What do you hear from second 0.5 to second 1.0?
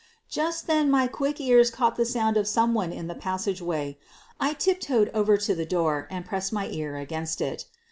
then